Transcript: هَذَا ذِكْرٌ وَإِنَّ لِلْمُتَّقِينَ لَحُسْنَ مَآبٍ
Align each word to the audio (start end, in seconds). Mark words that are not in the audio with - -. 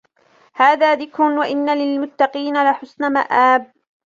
هَذَا 0.53 0.95
ذِكْرٌ 0.95 1.23
وَإِنَّ 1.23 1.73
لِلْمُتَّقِينَ 1.77 2.63
لَحُسْنَ 2.63 3.11
مَآبٍ 3.13 3.71